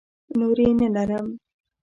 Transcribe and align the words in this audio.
نورې 0.39 0.67
نه 0.79 0.87
لرم. 0.95 1.27